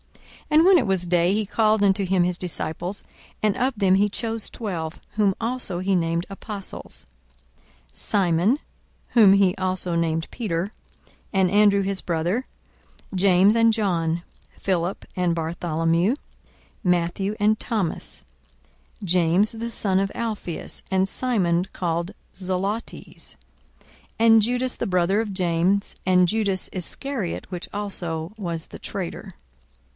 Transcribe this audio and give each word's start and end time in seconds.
42:006:013 0.49 0.59
And 0.59 0.67
when 0.67 0.77
it 0.79 0.87
was 0.87 1.05
day, 1.05 1.33
he 1.33 1.45
called 1.45 1.83
unto 1.83 2.05
him 2.05 2.23
his 2.23 2.37
disciples: 2.37 3.03
and 3.41 3.55
of 3.55 3.73
them 3.77 3.95
he 3.95 4.09
chose 4.09 4.49
twelve, 4.49 4.99
whom 5.11 5.33
also 5.39 5.77
he 5.79 5.95
named 5.95 6.25
apostles; 6.27 7.05
42:006:014 7.93 7.97
Simon, 7.97 8.59
(whom 9.09 9.33
he 9.33 9.55
also 9.55 9.95
named 9.95 10.27
Peter,) 10.31 10.73
and 11.31 11.49
Andrew 11.51 11.83
his 11.83 12.01
brother, 12.01 12.47
James 13.15 13.55
and 13.55 13.71
John, 13.71 14.23
Philip 14.57 15.05
and 15.15 15.35
Bartholomew, 15.35 16.13
42:006:015 16.13 16.17
Matthew 16.83 17.35
and 17.39 17.59
Thomas, 17.59 18.25
James 19.03 19.51
the 19.53 19.69
son 19.71 19.99
of 19.99 20.11
Alphaeus, 20.15 20.81
and 20.91 21.07
Simon 21.07 21.65
called 21.71 22.11
Zelotes, 22.35 23.35
42:006:016 23.79 24.15
And 24.19 24.41
Judas 24.41 24.75
the 24.75 24.87
brother 24.87 25.21
of 25.21 25.31
James, 25.33 25.95
and 26.07 26.27
Judas 26.27 26.69
Iscariot, 26.73 27.49
which 27.51 27.69
also 27.71 28.33
was 28.35 28.65
the 28.67 28.79
traitor. 28.79 29.35